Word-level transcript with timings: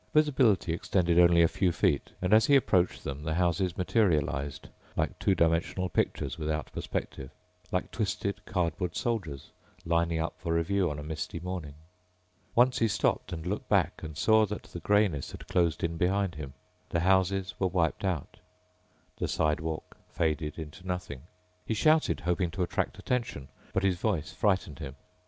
Visibility 0.15 0.73
extended 0.73 1.19
only 1.19 1.43
a 1.43 1.47
few 1.47 1.71
feet 1.71 2.09
and 2.23 2.33
as 2.33 2.47
he 2.47 2.55
approached 2.55 3.03
them 3.03 3.21
the 3.21 3.35
houses 3.35 3.77
materialized 3.77 4.67
like 4.95 5.19
two 5.19 5.35
dimensional 5.35 5.89
pictures 5.89 6.39
without 6.39 6.71
perspective, 6.73 7.29
like 7.71 7.91
twisted 7.91 8.43
cardboard 8.47 8.95
soldiers 8.95 9.51
lining 9.85 10.17
up 10.17 10.33
for 10.39 10.55
review 10.55 10.89
on 10.89 10.97
a 10.97 11.03
misty 11.03 11.39
morning. 11.39 11.75
Once 12.55 12.79
he 12.79 12.87
stopped 12.87 13.31
and 13.31 13.45
looked 13.45 13.69
back 13.69 14.01
and 14.01 14.17
saw 14.17 14.43
that 14.43 14.63
the 14.63 14.79
grayness 14.79 15.29
had 15.33 15.47
closed 15.47 15.83
in 15.83 15.97
behind 15.97 16.33
him. 16.33 16.55
The 16.89 17.01
houses 17.01 17.53
were 17.59 17.67
wiped 17.67 18.03
out, 18.03 18.39
the 19.17 19.27
sidewalk 19.27 19.97
faded 20.09 20.57
into 20.57 20.87
nothing. 20.87 21.21
He 21.63 21.75
shouted, 21.75 22.21
hoping 22.21 22.49
to 22.49 22.63
attract 22.63 22.97
attention. 22.97 23.49
But 23.71 23.83
his 23.83 23.97
voice 23.99 24.33
frightened 24.33 24.79
him. 24.79 24.95